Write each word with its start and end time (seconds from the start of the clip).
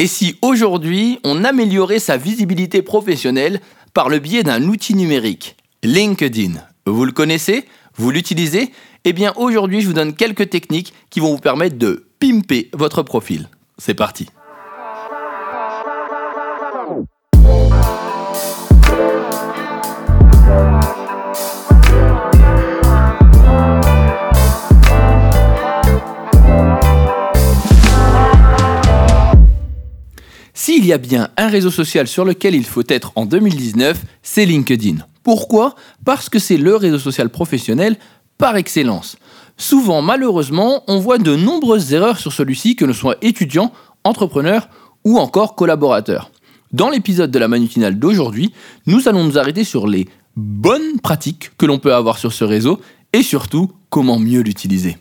Et 0.00 0.06
si 0.06 0.36
aujourd'hui 0.42 1.18
on 1.24 1.42
améliorait 1.42 1.98
sa 1.98 2.16
visibilité 2.16 2.82
professionnelle 2.82 3.60
par 3.94 4.08
le 4.08 4.20
biais 4.20 4.44
d'un 4.44 4.62
outil 4.62 4.94
numérique 4.94 5.56
LinkedIn. 5.82 6.52
Vous 6.86 7.04
le 7.04 7.10
connaissez 7.10 7.64
Vous 7.96 8.12
l'utilisez 8.12 8.70
Eh 9.04 9.12
bien 9.12 9.32
aujourd'hui 9.36 9.80
je 9.80 9.88
vous 9.88 9.94
donne 9.94 10.14
quelques 10.14 10.50
techniques 10.50 10.94
qui 11.10 11.18
vont 11.18 11.32
vous 11.32 11.40
permettre 11.40 11.78
de 11.78 12.06
pimper 12.20 12.68
votre 12.74 13.02
profil. 13.02 13.48
C'est 13.76 13.94
parti 13.94 14.28
y 30.88 30.92
a 30.92 30.98
bien 30.98 31.28
un 31.36 31.48
réseau 31.48 31.70
social 31.70 32.06
sur 32.08 32.24
lequel 32.24 32.54
il 32.54 32.64
faut 32.64 32.82
être 32.88 33.12
en 33.14 33.26
2019, 33.26 34.02
c'est 34.22 34.44
LinkedIn. 34.44 34.96
Pourquoi? 35.22 35.74
Parce 36.04 36.28
que 36.28 36.38
c'est 36.38 36.56
le 36.56 36.76
réseau 36.76 36.98
social 36.98 37.28
professionnel 37.28 37.96
par 38.38 38.56
excellence. 38.56 39.16
Souvent, 39.56 40.02
malheureusement, 40.02 40.84
on 40.86 40.98
voit 40.98 41.18
de 41.18 41.34
nombreuses 41.34 41.92
erreurs 41.92 42.18
sur 42.18 42.32
celui-ci, 42.32 42.76
que 42.76 42.84
nous 42.84 42.94
soyons 42.94 43.18
étudiants, 43.22 43.72
entrepreneurs 44.04 44.68
ou 45.04 45.18
encore 45.18 45.54
collaborateurs. 45.54 46.30
Dans 46.72 46.90
l'épisode 46.90 47.30
de 47.30 47.38
la 47.38 47.48
manutinale 47.48 47.98
d'aujourd'hui, 47.98 48.52
nous 48.86 49.08
allons 49.08 49.24
nous 49.24 49.38
arrêter 49.38 49.64
sur 49.64 49.86
les 49.86 50.06
bonnes 50.36 51.00
pratiques 51.02 51.50
que 51.58 51.66
l'on 51.66 51.78
peut 51.78 51.94
avoir 51.94 52.18
sur 52.18 52.32
ce 52.32 52.44
réseau 52.44 52.80
et 53.12 53.22
surtout 53.22 53.70
comment 53.90 54.18
mieux 54.18 54.42
l'utiliser. 54.42 54.96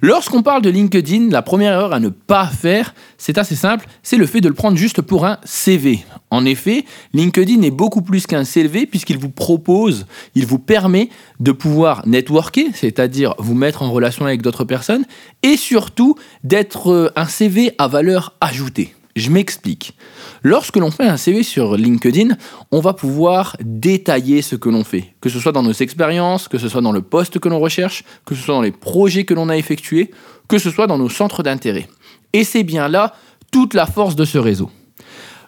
Lorsqu'on 0.00 0.42
parle 0.42 0.62
de 0.62 0.70
LinkedIn, 0.70 1.30
la 1.30 1.42
première 1.42 1.72
erreur 1.72 1.92
à 1.92 2.00
ne 2.00 2.08
pas 2.08 2.46
faire, 2.46 2.94
c'est 3.18 3.38
assez 3.38 3.56
simple, 3.56 3.86
c'est 4.02 4.16
le 4.16 4.26
fait 4.26 4.40
de 4.40 4.48
le 4.48 4.54
prendre 4.54 4.76
juste 4.76 5.00
pour 5.02 5.24
un 5.24 5.38
CV. 5.44 6.04
En 6.30 6.44
effet, 6.44 6.84
LinkedIn 7.12 7.62
est 7.62 7.70
beaucoup 7.70 8.02
plus 8.02 8.26
qu'un 8.26 8.44
CV 8.44 8.86
puisqu'il 8.86 9.18
vous 9.18 9.30
propose, 9.30 10.06
il 10.34 10.46
vous 10.46 10.58
permet 10.58 11.08
de 11.40 11.52
pouvoir 11.52 12.06
networker, 12.06 12.66
c'est-à-dire 12.74 13.34
vous 13.38 13.54
mettre 13.54 13.82
en 13.82 13.92
relation 13.92 14.26
avec 14.26 14.42
d'autres 14.42 14.64
personnes, 14.64 15.04
et 15.42 15.56
surtout 15.56 16.16
d'être 16.44 16.90
euh, 16.90 17.12
un 17.16 17.26
CV 17.26 17.72
à 17.78 17.88
valeur 17.88 18.34
ajoutée. 18.40 18.95
Je 19.16 19.30
m'explique. 19.30 19.96
Lorsque 20.42 20.76
l'on 20.76 20.90
fait 20.90 21.06
un 21.06 21.16
CV 21.16 21.42
sur 21.42 21.76
LinkedIn, 21.76 22.36
on 22.70 22.80
va 22.80 22.92
pouvoir 22.92 23.56
détailler 23.64 24.42
ce 24.42 24.56
que 24.56 24.68
l'on 24.68 24.84
fait, 24.84 25.14
que 25.22 25.30
ce 25.30 25.40
soit 25.40 25.52
dans 25.52 25.62
nos 25.62 25.72
expériences, 25.72 26.48
que 26.48 26.58
ce 26.58 26.68
soit 26.68 26.82
dans 26.82 26.92
le 26.92 27.00
poste 27.00 27.38
que 27.38 27.48
l'on 27.48 27.58
recherche, 27.58 28.04
que 28.26 28.34
ce 28.34 28.42
soit 28.42 28.54
dans 28.54 28.62
les 28.62 28.72
projets 28.72 29.24
que 29.24 29.32
l'on 29.32 29.48
a 29.48 29.56
effectués, 29.56 30.10
que 30.48 30.58
ce 30.58 30.70
soit 30.70 30.86
dans 30.86 30.98
nos 30.98 31.08
centres 31.08 31.42
d'intérêt. 31.42 31.88
Et 32.34 32.44
c'est 32.44 32.62
bien 32.62 32.88
là 32.88 33.14
toute 33.50 33.72
la 33.72 33.86
force 33.86 34.16
de 34.16 34.26
ce 34.26 34.36
réseau. 34.36 34.70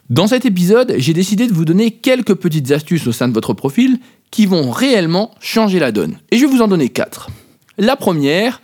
Dans 0.08 0.27
cet 0.27 0.47
épisode, 0.47 0.94
j'ai 0.97 1.12
décidé 1.12 1.47
de 1.47 1.53
vous 1.53 1.66
donner 1.66 1.91
quelques 1.91 2.34
petites 2.34 2.70
astuces 2.70 3.06
au 3.06 3.12
sein 3.12 3.28
de 3.28 3.34
votre 3.34 3.53
profil 3.53 3.98
qui 4.30 4.47
vont 4.47 4.70
réellement 4.70 5.34
changer 5.41 5.78
la 5.78 5.92
donne. 5.92 6.19
Et 6.30 6.38
je 6.38 6.47
vais 6.47 6.50
vous 6.50 6.62
en 6.62 6.69
donner 6.69 6.88
quatre. 6.88 7.28
La 7.77 7.97
première, 7.97 8.62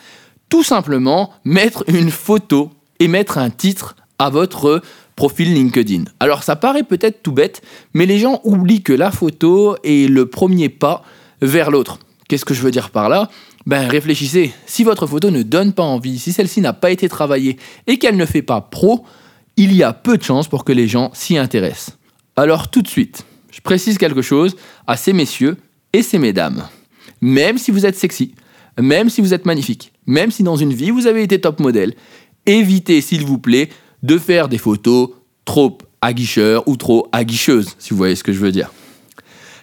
tout 0.49 0.63
simplement 0.63 1.31
mettre 1.45 1.85
une 1.89 2.11
photo 2.11 2.71
et 3.01 3.09
mettre 3.09 3.37
un 3.37 3.51
titre 3.51 3.97
à 4.19 4.31
votre 4.31 4.83
profil 5.17 5.55
LinkedIn. 5.55 6.05
Alors 6.21 6.43
ça 6.43 6.57
paraît 6.57 6.83
peut-être 6.83 7.23
tout 7.23 7.33
bête, 7.33 7.63
mais 7.95 8.07
les 8.07 8.19
gens 8.19 8.41
oublient 8.45 8.83
que 8.83 8.93
la 8.93 9.11
photo 9.11 9.77
est 9.85 10.09
le 10.11 10.27
premier 10.27 10.69
pas 10.69 11.03
vers 11.41 11.71
l'autre. 11.71 11.99
Qu'est-ce 12.29 12.45
que 12.45 12.55
je 12.55 12.63
veux 12.63 12.71
dire 12.71 12.91
par 12.91 13.09
là? 13.09 13.29
Ben 13.67 13.87
réfléchissez, 13.87 14.53
si 14.67 14.85
votre 14.85 15.07
photo 15.07 15.31
ne 15.31 15.43
donne 15.43 15.73
pas 15.73 15.83
envie, 15.83 16.19
si 16.19 16.33
celle-ci 16.33 16.61
n'a 16.61 16.73
pas 16.73 16.91
été 16.91 17.09
travaillée 17.09 17.59
et 17.87 17.99
qu'elle 17.99 18.17
ne 18.17 18.27
fait 18.27 18.43
pas 18.43 18.61
pro, 18.61 19.05
il 19.57 19.75
y 19.75 19.83
a 19.83 19.93
peu 19.93 20.19
de 20.19 20.23
chances 20.23 20.49
pour 20.49 20.65
que 20.65 20.73
les 20.73 20.89
gens 20.89 21.11
s'y 21.15 21.39
intéressent. 21.39 21.97
Alors 22.37 22.69
tout 22.69 22.83
de 22.83 22.89
suite, 22.89 23.25
je 23.51 23.61
précise 23.61 23.99
quelque 23.99 24.23
chose 24.23 24.57
à 24.87 24.97
ces 24.97 25.13
messieurs 25.13 25.57
et 25.93 26.03
ces 26.03 26.19
mesdames. 26.19 26.65
Même 27.21 27.57
si 27.57 27.71
vous 27.71 27.87
êtes 27.87 27.97
sexy, 27.97 28.35
même 28.81 29.09
si 29.09 29.21
vous 29.21 29.33
êtes 29.33 29.47
magnifique, 29.47 29.93
même 30.07 30.31
si 30.31 30.43
dans 30.43 30.57
une 30.57 30.73
vie 30.73 30.91
vous 30.91 31.07
avez 31.07 31.23
été 31.23 31.41
top 31.41 31.61
modèle, 31.61 31.95
évitez 32.47 33.01
s'il 33.01 33.25
vous 33.25 33.39
plaît 33.39 33.69
de 34.05 34.19
faire 34.19 34.49
des 34.49 34.59
photos 34.59 35.09
trop 35.47 35.79
aguicheurs 36.03 36.69
ou 36.69 36.77
trop 36.77 37.09
aguicheuses, 37.11 37.75
si 37.79 37.91
vous 37.91 37.97
voyez 37.97 38.15
ce 38.15 38.23
que 38.23 38.33
je 38.33 38.39
veux 38.39 38.53
dire. 38.53 38.71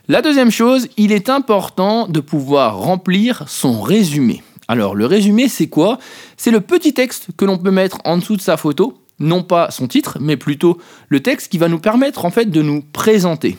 La 0.08 0.24
deuxième 0.24 0.50
chose, 0.50 0.88
il 0.98 1.12
est 1.12 1.30
important 1.30 2.08
de 2.08 2.20
pouvoir 2.20 2.80
remplir 2.80 3.44
son 3.48 3.82
résumé. 3.82 4.42
Alors 4.68 4.96
le 4.96 5.06
résumé, 5.06 5.48
c'est 5.48 5.68
quoi? 5.68 6.00
C'est 6.38 6.50
le 6.50 6.60
petit 6.60 6.94
texte 6.94 7.28
que 7.38 7.46
l'on 7.46 7.60
peut 7.60 7.72
mettre 7.72 8.00
en 8.04 8.18
dessous 8.18 8.36
de 8.36 8.42
sa 8.42 8.58
photo, 8.58 8.98
non 9.20 9.44
pas 9.44 9.70
son 9.70 9.88
titre, 9.88 10.18
mais 10.20 10.38
plutôt 10.38 10.80
le 11.10 11.20
texte 11.20 11.52
qui 11.52 11.60
va 11.60 11.68
nous 11.68 11.80
permettre 11.80 12.26
en 12.26 12.32
fait 12.32 12.50
de 12.50 12.64
nous 12.64 12.82
présenter. 12.82 13.58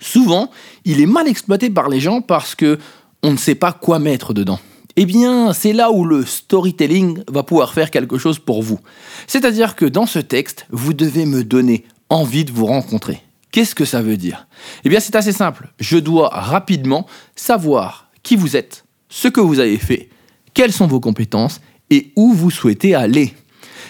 Souvent, 0.00 0.50
il 0.84 1.00
est 1.00 1.06
mal 1.06 1.26
exploité 1.26 1.68
par 1.68 1.88
les 1.88 1.98
gens 1.98 2.20
parce 2.20 2.54
que 2.54 2.78
on 3.24 3.32
ne 3.32 3.38
sait 3.38 3.56
pas 3.56 3.72
quoi 3.72 3.98
mettre 3.98 4.34
dedans 4.34 4.60
eh 4.96 5.04
bien, 5.04 5.52
c'est 5.52 5.74
là 5.74 5.90
où 5.90 6.04
le 6.04 6.24
storytelling 6.24 7.22
va 7.28 7.42
pouvoir 7.42 7.74
faire 7.74 7.90
quelque 7.90 8.16
chose 8.16 8.38
pour 8.38 8.62
vous. 8.62 8.80
C'est-à-dire 9.26 9.76
que 9.76 9.84
dans 9.84 10.06
ce 10.06 10.18
texte, 10.18 10.66
vous 10.70 10.94
devez 10.94 11.26
me 11.26 11.44
donner 11.44 11.84
envie 12.08 12.46
de 12.46 12.52
vous 12.52 12.66
rencontrer. 12.66 13.20
Qu'est-ce 13.52 13.74
que 13.74 13.84
ça 13.84 14.00
veut 14.00 14.16
dire? 14.16 14.46
Eh 14.84 14.88
bien, 14.88 15.00
c'est 15.00 15.16
assez 15.16 15.32
simple. 15.32 15.68
Je 15.80 15.98
dois 15.98 16.30
rapidement 16.30 17.06
savoir 17.34 18.10
qui 18.22 18.36
vous 18.36 18.56
êtes, 18.56 18.84
ce 19.08 19.28
que 19.28 19.40
vous 19.40 19.60
avez 19.60 19.76
fait, 19.76 20.08
quelles 20.54 20.72
sont 20.72 20.86
vos 20.86 21.00
compétences 21.00 21.60
et 21.90 22.12
où 22.16 22.32
vous 22.32 22.50
souhaitez 22.50 22.94
aller. 22.94 23.34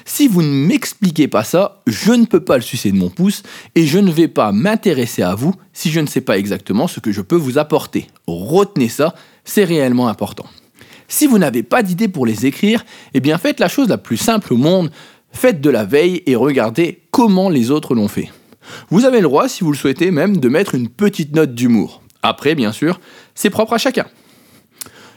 Si 0.05 0.29
vous 0.29 0.43
ne 0.43 0.67
m'expliquez 0.67 1.27
pas 1.29 1.43
ça, 1.43 1.83
je 1.87 2.13
ne 2.13 2.27
peux 2.27 2.45
pas 2.45 2.57
le 2.57 2.63
sucer 2.63 2.93
de 2.93 2.97
mon 2.97 3.11
pouce 3.11 3.43
et 3.75 3.87
je 3.87 3.99
ne 3.99 4.13
vais 4.13 4.29
pas 4.29 4.53
m'intéresser 4.53 5.23
à 5.23 5.35
vous 5.35 5.55
si 5.73 5.91
je 5.91 6.01
ne 6.01 6.07
sais 6.07 6.21
pas 6.21 6.39
exactement 6.39 6.87
ce 6.87 7.01
que 7.01 7.13
je 7.13 7.23
peux 7.23 7.37
vous 7.37 7.59
apporter. 7.59 8.09
Retenez 8.27 8.89
ça, 8.89 9.15
c'est 9.45 9.65
réellement 9.65 10.09
important. 10.09 10.47
Si 11.09 11.27
vous 11.27 11.39
n'avez 11.39 11.63
pas 11.63 11.83
d'idée 11.83 12.09
pour 12.09 12.27
les 12.27 12.47
écrire, 12.47 12.85
eh 13.15 13.21
bien 13.21 13.39
faites 13.39 13.61
la 13.61 13.69
chose 13.69 13.89
la 13.89 13.99
plus 13.99 14.17
simple 14.17 14.53
au 14.53 14.57
monde, 14.57 14.91
faites 15.33 15.61
de 15.61 15.71
la 15.71 15.85
veille 15.85 16.23
et 16.27 16.37
regardez 16.37 17.03
comment 17.11 17.49
les 17.49 17.71
autres 17.71 17.95
l'ont 17.95 18.09
fait. 18.09 18.31
Vous 18.91 19.05
avez 19.05 19.19
le 19.19 19.25
droit, 19.25 19.49
si 19.49 19.63
vous 19.63 19.71
le 19.71 19.77
souhaitez 19.77 20.11
même, 20.11 20.39
de 20.39 20.49
mettre 20.49 20.75
une 20.75 20.89
petite 20.89 21.35
note 21.35 21.55
d'humour. 21.55 22.03
Après, 22.23 22.55
bien 22.55 22.73
sûr, 22.73 23.01
c'est 23.35 23.51
propre 23.51 23.75
à 23.75 23.79
chacun. 23.79 24.07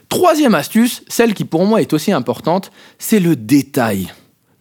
Troisième 0.09 0.55
astuce, 0.55 1.03
celle 1.07 1.33
qui 1.33 1.45
pour 1.45 1.65
moi 1.65 1.81
est 1.81 1.93
aussi 1.93 2.11
importante, 2.11 2.71
c'est 2.97 3.19
le 3.19 3.35
détail. 3.35 4.11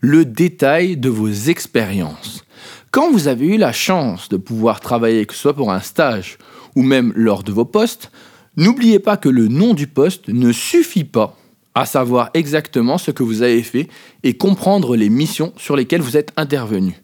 Le 0.01 0.25
détail 0.25 0.97
de 0.97 1.09
vos 1.09 1.29
expériences. 1.31 2.45
Quand 2.91 3.11
vous 3.11 3.29
avez 3.29 3.47
eu 3.47 3.57
la 3.57 3.73
chance 3.73 4.29
de 4.29 4.37
pouvoir 4.37 4.81
travailler, 4.81 5.27
que 5.27 5.35
ce 5.35 5.41
soit 5.41 5.55
pour 5.55 5.73
un 5.73 5.81
stage 5.81 6.39
ou 6.77 6.83
même 6.83 7.13
lors 7.17 7.43
de 7.43 7.53
vos 7.53 7.65
postes, 7.65 8.11
N'oubliez 8.59 8.99
pas 8.99 9.17
que 9.17 9.29
le 9.29 9.47
nom 9.47 9.73
du 9.73 9.87
poste 9.87 10.27
ne 10.27 10.51
suffit 10.51 11.05
pas 11.05 11.37
à 11.77 11.87
savoir 11.87 12.31
exactement 12.35 12.99
ce 12.99 13.13
que 13.13 13.23
vous 13.23 13.43
avez 13.43 13.63
fait 13.63 13.87
et 14.25 14.37
comprendre 14.37 14.97
les 14.97 15.11
missions 15.11 15.53
sur 15.57 15.77
lesquelles 15.77 16.01
vous 16.01 16.17
êtes 16.17 16.33
intervenu. 16.37 17.01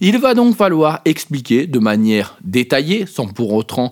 Il 0.00 0.18
va 0.18 0.34
donc 0.34 0.54
falloir 0.54 1.00
expliquer 1.06 1.66
de 1.66 1.78
manière 1.78 2.36
détaillée, 2.44 3.06
sans 3.06 3.26
pour 3.26 3.52
autant, 3.54 3.90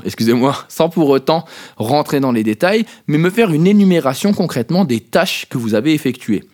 excusez-moi, 0.06 0.56
sans 0.70 0.88
pour 0.88 1.10
autant 1.10 1.44
rentrer 1.76 2.18
dans 2.18 2.32
les 2.32 2.44
détails, 2.44 2.86
mais 3.08 3.18
me 3.18 3.28
faire 3.28 3.52
une 3.52 3.66
énumération 3.66 4.32
concrètement 4.32 4.86
des 4.86 5.00
tâches 5.00 5.44
que 5.50 5.58
vous 5.58 5.74
avez 5.74 5.92
effectuées. 5.92 6.44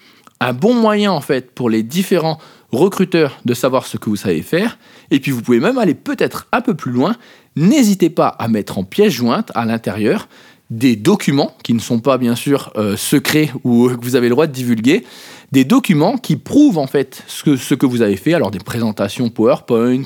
Un 0.41 0.55
bon 0.55 0.75
moyen 0.75 1.13
en 1.13 1.21
fait 1.21 1.53
pour 1.53 1.71
les 1.71 1.85
différents 1.85 2.39
recruteurs 2.73 3.39
de 3.45 3.55
savoir 3.55 3.87
ce 3.87 3.97
que 3.97 4.11
vous 4.11 4.17
savez 4.17 4.43
faire, 4.43 4.79
et 5.11 5.21
puis 5.21 5.31
vous 5.31 5.43
pouvez 5.43 5.61
même 5.61 5.79
aller 5.79 5.95
peut-être 5.95 6.47
un 6.53 6.61
peu 6.61 6.75
plus 6.75 6.93
loin. 6.93 7.17
N'hésitez 7.57 8.11
pas 8.11 8.29
à 8.29 8.49
mettre 8.49 8.79
en 8.79 8.85
pièce 8.85 9.13
jointe 9.13 9.51
à 9.55 9.65
l'intérieur 9.65 10.29
des 10.71 10.97
documents 10.97 11.57
qui 11.65 11.73
ne 11.73 11.79
sont 11.79 11.99
pas 11.99 12.19
bien 12.19 12.35
sûr 12.35 12.73
euh, 12.77 12.97
secrets 12.97 13.51
ou 13.65 13.89
que 13.97 14.05
vous 14.05 14.17
avez 14.17 14.29
le 14.29 14.35
droit 14.35 14.47
de 14.47 14.53
divulguer, 14.53 15.05
des 15.51 15.65
documents 15.65 16.19
qui 16.19 16.37
prouvent 16.37 16.77
en 16.77 16.87
fait 16.87 17.23
ce 17.27 17.75
que, 17.75 17.87
vous 17.87 18.03
avez 18.03 18.17
fait, 18.17 18.35
alors 18.35 18.51
des 18.51 18.59
présentations 18.59 19.31
PowerPoint, 19.31 20.03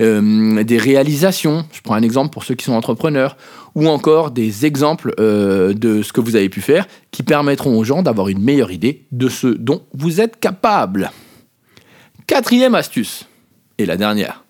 euh, 0.00 0.64
des 0.64 0.78
réalisations, 0.78 1.64
je 1.72 1.80
prends 1.80 1.94
un 1.94 2.02
exemple 2.02 2.30
pour 2.30 2.42
ceux 2.42 2.56
qui 2.56 2.64
sont 2.64 2.72
entrepreneurs, 2.72 3.36
ou 3.76 3.86
encore 3.86 4.32
des 4.32 4.66
exemples 4.66 5.14
euh, 5.20 5.72
de 5.74 6.02
ce 6.02 6.12
que 6.12 6.20
vous 6.20 6.34
avez 6.34 6.48
pu 6.48 6.60
faire 6.60 6.88
qui 7.12 7.22
permettront 7.22 7.78
aux 7.78 7.84
gens 7.84 8.02
d'avoir 8.02 8.28
une 8.28 8.42
meilleure 8.42 8.72
idée 8.72 9.06
de 9.12 9.28
ce 9.28 9.46
dont 9.46 9.82
vous 9.94 10.20
êtes 10.20 10.40
capable. 10.40 11.12
Quatrième 12.30 12.76
astuce, 12.76 13.26
et 13.76 13.86
la 13.86 13.96
dernière, 13.96 14.44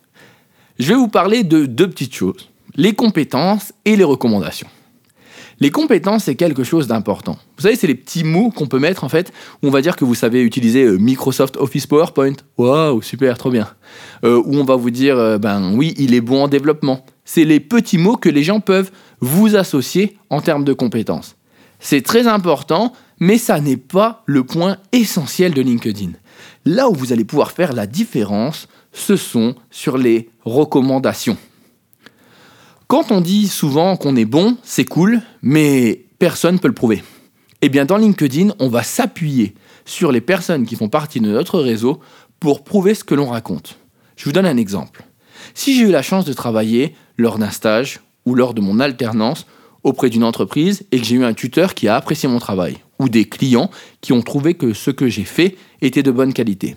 je 0.79 0.89
vais 0.89 0.97
vous 0.97 1.09
parler 1.09 1.45
de 1.45 1.65
deux 1.65 1.89
petites 1.89 2.15
choses, 2.15 2.51
les 2.77 2.93
compétences 2.93 3.73
et 3.87 3.97
les 3.97 4.05
recommandations. 4.05 4.67
Les 5.61 5.71
compétences, 5.71 6.25
c'est 6.25 6.35
quelque 6.35 6.63
chose 6.63 6.89
d'important. 6.89 7.39
Vous 7.57 7.63
savez, 7.63 7.77
c'est 7.77 7.87
les 7.87 7.95
petits 7.95 8.23
mots 8.23 8.51
qu'on 8.51 8.67
peut 8.67 8.79
mettre, 8.79 9.03
en 9.03 9.09
fait, 9.09 9.33
où 9.63 9.69
on 9.69 9.71
va 9.71 9.81
dire 9.81 9.97
que 9.97 10.05
vous 10.05 10.15
savez 10.15 10.43
utiliser 10.43 10.85
euh, 10.85 10.99
Microsoft 10.99 11.57
Office 11.57 11.87
PowerPoint. 11.87 12.35
Waouh, 12.59 13.01
super, 13.01 13.39
trop 13.39 13.51
bien. 13.51 13.67
Euh, 14.25 14.43
où 14.45 14.57
on 14.57 14.65
va 14.65 14.77
vous 14.77 14.91
dire, 14.91 15.17
euh, 15.17 15.39
ben 15.39 15.73
oui, 15.75 15.95
il 15.97 16.13
est 16.13 16.21
bon 16.21 16.45
en 16.45 16.49
développement. 16.49 17.07
C'est 17.25 17.47
les 17.47 17.61
petits 17.61 17.97
mots 17.97 18.19
que 18.19 18.29
les 18.29 18.43
gens 18.43 18.61
peuvent 18.61 18.91
vous 19.21 19.57
associer 19.57 20.19
en 20.29 20.43
termes 20.43 20.65
de 20.65 20.75
compétences. 20.75 21.35
C'est 21.79 22.03
très 22.03 22.27
important, 22.27 22.93
mais 23.21 23.39
ça 23.39 23.59
n'est 23.59 23.79
pas 23.79 24.23
le 24.27 24.45
point 24.45 24.77
essentiel 24.93 25.55
de 25.55 25.63
LinkedIn. 25.63 26.11
Là 26.65 26.89
où 26.89 26.95
vous 26.95 27.13
allez 27.13 27.25
pouvoir 27.25 27.53
faire 27.53 27.73
la 27.73 27.87
différence, 27.87 28.69
ce 28.93 29.17
sont 29.17 29.55
sur 29.71 29.99
les 29.99 30.31
recommandations. 30.45 31.37
Quand 32.87 33.13
on 33.13 33.21
dit 33.21 33.47
souvent 33.47 33.97
qu'on 33.97 34.17
est 34.17 34.25
bon, 34.25 34.57
c'est 34.63 34.85
cool, 34.85 35.21
mais 35.43 36.07
personne 36.19 36.57
ne 36.57 36.59
peut 36.59 36.69
le 36.69 36.75
prouver. 36.75 37.05
Eh 37.63 37.69
bien, 37.69 37.85
dans 37.85 37.97
LinkedIn, 37.97 38.55
on 38.59 38.69
va 38.69 38.83
s'appuyer 38.83 39.55
sur 39.85 40.13
les 40.13 40.21
personnes 40.21 40.67
qui 40.67 40.77
font 40.77 40.89
partie 40.89 41.21
de 41.21 41.31
notre 41.31 41.61
réseau 41.61 42.01
pour 42.41 42.65
prouver 42.65 42.95
ce 42.95 43.05
que 43.05 43.15
l'on 43.15 43.29
raconte. 43.29 43.79
Je 44.17 44.25
vous 44.25 44.33
donne 44.33 44.47
un 44.47 44.57
exemple. 44.57 45.05
Si 45.55 45.75
j'ai 45.75 45.85
eu 45.85 45.91
la 45.91 46.03
chance 46.03 46.25
de 46.25 46.33
travailler 46.33 46.95
lors 47.17 47.39
d'un 47.39 47.51
stage 47.51 48.01
ou 48.27 48.35
lors 48.35 48.55
de 48.55 48.61
mon 48.61 48.81
alternance 48.81 49.47
auprès 49.83 50.11
d'une 50.11 50.25
entreprise 50.25 50.85
et 50.91 50.99
que 50.99 51.05
j'ai 51.05 51.17
eu 51.17 51.25
un 51.25 51.35
tuteur 51.35 51.75
qui 51.75 51.89
a 51.89 51.97
apprécié 51.97 52.29
mon 52.29 52.39
travail, 52.39 52.79
ou 52.99 53.09
des 53.09 53.25
clients 53.25 53.71
qui 54.01 54.13
ont 54.13 54.23
trouvé 54.23 54.55
que 54.55 54.75
ce 54.75 54.91
que 54.91 55.09
j'ai 55.09 55.25
fait 55.25 55.57
était 55.83 56.03
de 56.03 56.11
bonne 56.11 56.33
qualité. 56.33 56.77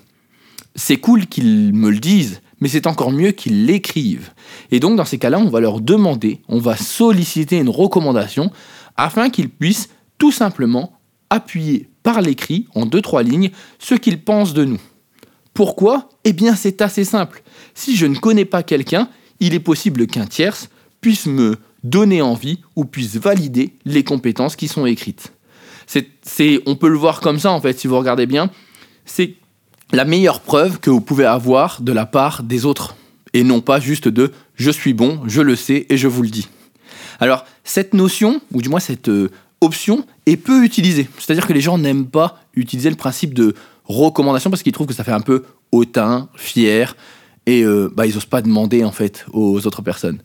C'est 0.76 0.98
cool 0.98 1.28
qu'ils 1.28 1.74
me 1.74 1.90
le 1.90 2.00
disent, 2.00 2.42
mais 2.60 2.68
c'est 2.68 2.88
encore 2.88 3.12
mieux 3.12 3.32
qu'ils 3.32 3.66
l'écrivent. 3.66 4.32
Et 4.72 4.80
donc 4.80 4.96
dans 4.96 5.06
ces 5.06 5.18
cas-là, 5.20 5.40
on 5.40 5.50
va 5.50 5.60
leur 5.60 5.82
demander, 5.82 6.42
on 6.48 6.60
va 6.60 6.76
solliciter 6.78 7.58
une 7.58 7.70
recommandation 7.70 8.52
afin 8.98 9.30
qu'ils 9.30 9.50
puissent 9.50 9.90
tout 10.18 10.32
simplement 10.32 11.00
appuyer 11.30 11.90
par 12.04 12.22
l'écrit, 12.22 12.68
en 12.76 12.86
deux, 12.86 13.02
trois 13.02 13.24
lignes, 13.24 13.52
ce 13.80 13.96
qu'ils 13.96 14.22
pensent 14.22 14.54
de 14.54 14.66
nous. 14.66 14.80
Pourquoi? 15.54 16.10
Eh 16.24 16.34
bien 16.34 16.56
c'est 16.56 16.82
assez 16.82 17.04
simple. 17.04 17.44
Si 17.74 17.96
je 17.96 18.06
ne 18.06 18.16
connais 18.16 18.46
pas 18.46 18.64
quelqu'un, 18.64 19.10
il 19.40 19.54
est 19.54 19.60
possible 19.60 20.08
qu'un 20.08 20.26
tierce 20.26 20.70
puisse 21.02 21.26
me 21.26 21.58
donner 21.84 22.22
envie 22.22 22.60
ou 22.76 22.86
puisse 22.86 23.18
valider 23.18 23.74
les 23.86 24.04
compétences 24.04 24.56
qui 24.56 24.68
sont 24.68 24.86
écrites. 24.86 25.34
On 26.66 26.76
peut 26.76 26.88
le 26.88 26.98
voir 26.98 27.20
comme 27.20 27.40
ça 27.40 27.52
en 27.52 27.60
fait, 27.62 27.78
si 27.78 27.88
vous 27.88 27.98
regardez 27.98 28.26
bien. 28.26 28.50
C'est 29.06 29.36
la 29.92 30.06
meilleure 30.06 30.42
preuve 30.42 30.80
que 30.80 30.90
vous 30.90 31.02
pouvez 31.02 31.26
avoir 31.26 31.82
de 31.82 31.92
la 31.92 32.06
part 32.06 32.44
des 32.44 32.66
autres. 32.66 32.96
Et 33.34 33.44
non 33.44 33.62
pas 33.62 33.80
juste 33.80 34.08
de 34.08 34.32
je 34.56 34.72
suis 34.72 34.94
bon, 34.94 35.22
je 35.28 35.42
le 35.42 35.56
sais 35.56 35.86
et 35.90 35.98
je 35.98 36.08
vous 36.08 36.22
le 36.22 36.30
dis. 36.30 36.48
Alors, 37.20 37.46
cette 37.64 37.94
notion, 37.94 38.42
ou 38.52 38.62
du 38.62 38.70
moins 38.70 38.80
cette 38.80 39.10
euh, 39.10 39.30
option, 39.62 40.06
est 40.26 40.38
peu 40.38 40.64
utilisée. 40.64 41.08
C'est-à-dire 41.18 41.48
que 41.48 41.54
les 41.54 41.62
gens 41.62 41.78
n'aiment 41.78 42.08
pas 42.08 42.40
utiliser 42.56 42.90
le 42.90 42.96
principe 42.96 43.34
de 43.34 43.56
recommandation 43.86 44.50
parce 44.50 44.64
qu'ils 44.64 44.74
trouvent 44.74 44.88
que 44.88 44.94
ça 44.94 45.04
fait 45.04 45.12
un 45.12 45.22
peu 45.22 45.44
hautain, 45.72 46.30
fier, 46.36 46.96
et 47.46 47.64
euh, 47.64 47.92
bah, 47.94 48.06
ils 48.06 48.14
n'osent 48.14 48.26
pas 48.26 48.42
demander 48.42 48.84
en 48.84 48.92
fait 48.92 49.26
aux 49.32 49.66
autres 49.66 49.82
personnes. 49.82 50.20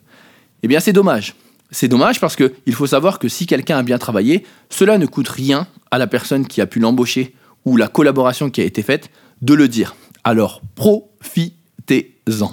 Eh 0.63 0.67
bien, 0.67 0.79
c'est 0.79 0.93
dommage. 0.93 1.35
C'est 1.71 1.87
dommage 1.87 2.19
parce 2.19 2.35
qu'il 2.35 2.73
faut 2.73 2.87
savoir 2.87 3.19
que 3.19 3.27
si 3.27 3.45
quelqu'un 3.45 3.77
a 3.77 3.83
bien 3.83 3.97
travaillé, 3.97 4.45
cela 4.69 4.97
ne 4.97 5.05
coûte 5.05 5.29
rien 5.29 5.67
à 5.91 5.97
la 5.97 6.07
personne 6.07 6.47
qui 6.47 6.61
a 6.61 6.65
pu 6.65 6.79
l'embaucher 6.79 7.35
la 7.77 7.87
collaboration 7.87 8.49
qui 8.49 8.61
a 8.61 8.65
été 8.65 8.81
faite 8.81 9.09
de 9.41 9.53
le 9.53 9.67
dire. 9.67 9.95
Alors 10.23 10.61
profitez-en. 10.75 12.51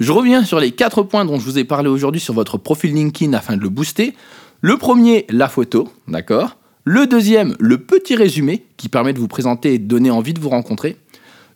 Je 0.00 0.12
reviens 0.12 0.44
sur 0.44 0.58
les 0.58 0.72
quatre 0.72 1.02
points 1.02 1.24
dont 1.24 1.38
je 1.38 1.44
vous 1.44 1.58
ai 1.58 1.64
parlé 1.64 1.88
aujourd'hui 1.88 2.20
sur 2.20 2.34
votre 2.34 2.58
profil 2.58 2.94
LinkedIn 2.94 3.32
afin 3.32 3.56
de 3.56 3.62
le 3.62 3.68
booster. 3.68 4.14
Le 4.60 4.76
premier, 4.76 5.24
la 5.30 5.48
photo, 5.48 5.88
d'accord? 6.08 6.56
Le 6.84 7.06
deuxième, 7.06 7.56
le 7.60 7.78
petit 7.78 8.16
résumé 8.16 8.66
qui 8.76 8.88
permet 8.88 9.12
de 9.12 9.18
vous 9.18 9.28
présenter 9.28 9.74
et 9.74 9.78
de 9.78 9.86
donner 9.86 10.10
envie 10.10 10.34
de 10.34 10.40
vous 10.40 10.50
rencontrer. 10.50 10.96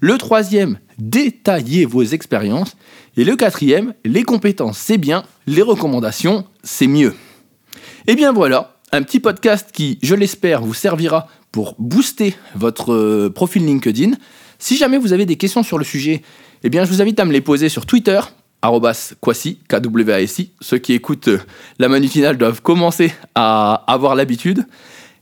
Le 0.01 0.17
troisième, 0.17 0.79
détailler 0.99 1.85
vos 1.85 2.03
expériences. 2.03 2.77
Et 3.17 3.25
le 3.25 3.35
quatrième, 3.35 3.95
les 4.05 4.23
compétences, 4.23 4.79
c'est 4.79 4.99
bien, 4.99 5.25
les 5.47 5.63
recommandations, 5.63 6.45
c'est 6.63 6.87
mieux. 6.87 7.15
Et 8.07 8.13
eh 8.13 8.15
bien 8.15 8.33
voilà, 8.33 8.78
un 8.93 9.03
petit 9.03 9.21
podcast 9.21 9.71
qui, 9.73 9.99
je 10.03 10.15
l'espère, 10.15 10.63
vous 10.63 10.75
servira 10.75 11.29
pour 11.53 11.75
booster 11.79 12.35
votre 12.55 12.93
euh, 12.93 13.31
profil 13.31 13.65
LinkedIn. 13.65 14.13
Si 14.59 14.77
jamais 14.77 14.99
vous 14.99 15.13
avez 15.13 15.27
des 15.27 15.37
questions 15.37 15.63
sur 15.63 15.79
le 15.79 15.85
sujet, 15.85 16.23
eh 16.63 16.71
bien 16.71 16.85
je 16.85 16.91
vous 16.91 17.03
invite 17.03 17.21
à 17.21 17.25
me 17.25 17.33
les 17.33 17.41
poser 17.41 17.69
sur 17.69 17.87
Twitter, 17.87 18.21
kwasi. 19.21 19.59
Ceux 20.61 20.79
qui 20.79 20.93
écoutent 20.93 21.29
euh, 21.29 21.41
la 21.79 21.89
manutinale 21.89 22.37
doivent 22.37 22.63
commencer 22.63 23.13
à 23.35 23.85
avoir 23.87 24.15
l'habitude. 24.15 24.67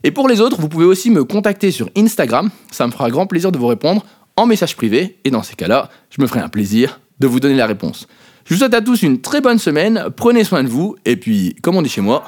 Et 0.03 0.11
pour 0.11 0.27
les 0.27 0.41
autres, 0.41 0.59
vous 0.59 0.69
pouvez 0.69 0.85
aussi 0.85 1.09
me 1.09 1.23
contacter 1.23 1.71
sur 1.71 1.89
Instagram. 1.97 2.49
Ça 2.71 2.87
me 2.87 2.91
fera 2.91 3.09
grand 3.09 3.27
plaisir 3.27 3.51
de 3.51 3.57
vous 3.57 3.67
répondre 3.67 4.05
en 4.37 4.45
message 4.45 4.75
privé, 4.75 5.17
et 5.23 5.31
dans 5.31 5.41
ces 5.41 5.55
cas-là, 5.55 5.89
je 6.11 6.21
me 6.21 6.27
ferai 6.27 6.39
un 6.41 6.47
plaisir 6.47 7.01
de 7.19 7.25
vous 7.25 7.39
donner 7.39 7.55
la 7.55 7.65
réponse. 7.65 8.07
Je 8.45 8.53
vous 8.53 8.59
souhaite 8.59 8.75
à 8.75 8.81
tous 8.81 9.01
une 9.01 9.19
très 9.19 9.41
bonne 9.41 9.57
semaine, 9.57 10.05
prenez 10.15 10.43
soin 10.43 10.63
de 10.63 10.69
vous, 10.69 10.95
et 11.05 11.17
puis, 11.17 11.55
comme 11.63 11.75
on 11.75 11.81
dit 11.81 11.89
chez 11.89 12.01
moi, 12.01 12.23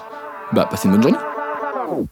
bah 0.54 0.68
passez 0.70 0.88
une 0.88 0.94
bonne 0.98 1.04
journée. 1.04 2.10